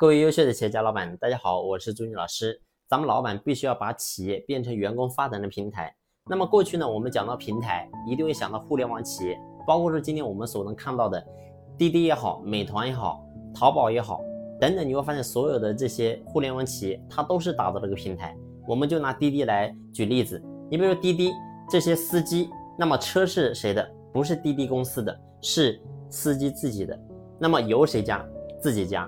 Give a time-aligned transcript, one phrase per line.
[0.00, 2.58] 各位优秀的企业家老板，大家好，我是朱军老师。
[2.88, 5.94] 咱们老板必须要把企业变成员工发展的平台。
[6.24, 11.22] 那么过去呢，我们讲到平台，一定会想到互联网企业，包括说今天我们所能看到的
[11.76, 13.22] 滴滴也好，美团也好，
[13.54, 14.22] 淘宝也好，
[14.58, 18.34] 等等，你会发现所有的这些互联网企业，它都是打造这个平台。
[18.66, 21.30] 我们就拿滴滴来举例子，你比如说滴滴
[21.68, 22.48] 这些司机，
[22.78, 23.86] 那么车是谁的？
[24.14, 25.78] 不是滴滴公司的，是
[26.08, 26.98] 司机自己的。
[27.38, 28.26] 那么由谁加？
[28.62, 29.06] 自己加。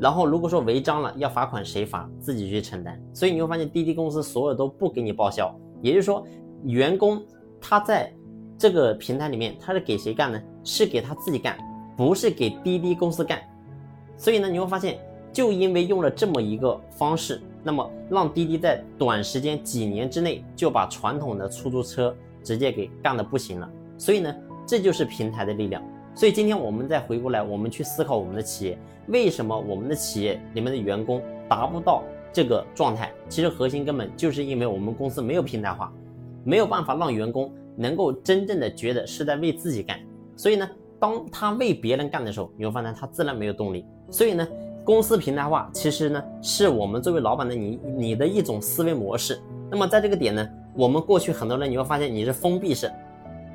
[0.00, 3.00] 然后如果说违章了要罚款，谁罚自己去承担。
[3.12, 6.26] 所以你会发现滴滴公司所有都不给你报销，也就是说
[6.64, 7.22] 员工
[7.60, 8.12] 他在
[8.58, 10.40] 这个平台里面他是给谁干呢？
[10.64, 11.56] 是给他自己干，
[11.96, 13.40] 不是给滴滴公司干。
[14.16, 14.98] 所以呢你会发现，
[15.32, 23.70] 就因为用了这么一个方式，那么让滴滴在短时间几年之内就把传统的出租车直接给干的不行了。
[23.98, 24.34] 所以呢
[24.66, 25.82] 这就是平台的力量。
[26.14, 32.02] 所以今天我们再回过来，我们去思考我们的企业为什么我们的企业里面的员工达不到
[32.32, 33.10] 这个状态？
[33.28, 35.92] 其实核心根本就是因为我们公司没有平台化，
[36.44, 39.98] 没有办法让员工能够真正的觉得是在为自己干。
[40.36, 40.68] 所以呢，
[41.00, 43.84] 当他为别人干的时候，你会发现他自然没有动力。
[44.10, 44.46] 所以呢，
[44.84, 49.40] 公司平台化其实呢是我们作为老板的你你的一种思维模式。
[49.70, 52.92] 那么在这个点呢，我们过去很多人你会发现你是封闭式。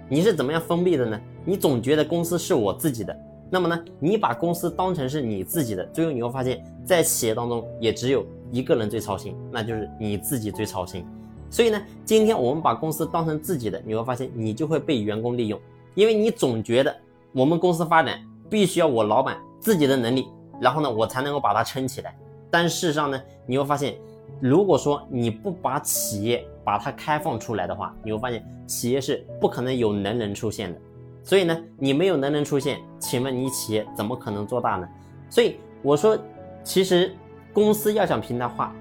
[0.10, 1.20] 你是怎么样封闭的呢？
[1.44, 3.18] 你总觉得公司是我自己的，
[3.50, 11.06] 那么呢，你把公司当成是你自己的，最后你会发现在企业当中也只有一个人最操心，那就是你自己最操心。
[11.50, 15.60] 所以呢，今天我们把公司当成自己的，你会发现你就会被员工利用，
[15.94, 16.96] 因为你总觉得
[17.34, 18.20] 我们公司发展
[18.50, 20.28] 必须要我老板自己的能力，
[20.62, 22.18] 然后呢，我才能够把它撑起来。
[22.50, 23.96] 但事实上呢，你会发现。
[24.40, 30.78] 如果说你不把企业把它开放出来的话，你会发现企业是不可能有能人出现的。
[31.24, 34.86] 所以呢，你没有能人出现，请问你企业怎么可能做大呢？
[35.30, 36.20] 所以我说，
[36.66, 37.16] 其实
[37.54, 38.76] 公司要想平台化，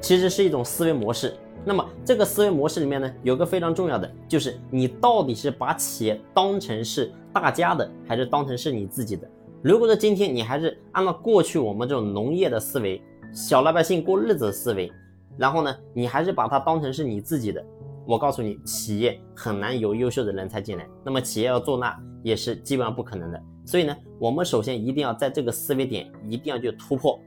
[0.00, 1.34] 其实是一种思维模式。
[1.64, 9.28] 那么这个思维模式里面呢，有个非常重要的，就是你到底是把企业当成是大家的，还是当成是你自己的？
[9.60, 13.02] 如果说今天你还是按照过去我们这种农业的思维。
[13.32, 14.90] 小老百姓过日子的思维，
[15.38, 17.64] 然后呢，你还是把它当成是你自己的。
[18.06, 23.42] 我告诉你，企业很难有优秀的人才进来，那么企业要做大也是基本上不可能的。
[23.64, 27.18] 所以呢，我们首先一定要在这个思维点一定要去突破。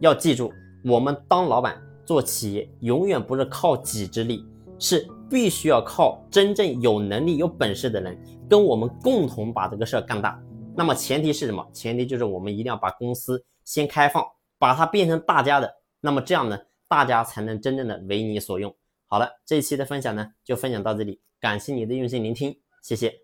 [0.00, 0.52] 要记住，
[0.84, 4.44] 我们当老板做企业，永远不是靠己之力，
[4.78, 10.40] 是必须要靠真正有能力、有本事的人跟我们共同把这个事儿干大。
[10.76, 11.64] 那么前提是什么？
[11.72, 14.24] 前提就是我们一定要把公司先开放。
[14.56, 15.70] 把它变成大家的，
[16.00, 16.58] 那么这样呢，
[16.88, 18.74] 大家才能真正的为你所用。
[19.06, 23.23] 好了，这一期的分享呢，就分享到这里，感谢你的用心聆听，谢谢。